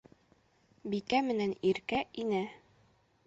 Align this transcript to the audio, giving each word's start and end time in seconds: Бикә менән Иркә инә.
Бикә 0.93 1.19
менән 1.27 1.53
Иркә 1.73 2.01
инә. 2.25 2.41